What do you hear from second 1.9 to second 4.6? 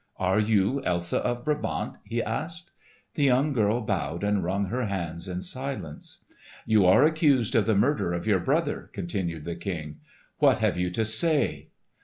he asked. The young girl bowed and